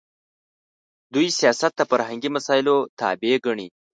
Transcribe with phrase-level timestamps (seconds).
[1.13, 3.67] دوی سیاست د فرهنګي مسایلو تابع ګڼي.